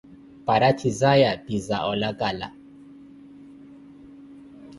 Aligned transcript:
Paratizaya 0.45 1.37
pi 1.37 1.59
za 1.65 1.77
olacala. 1.91 2.47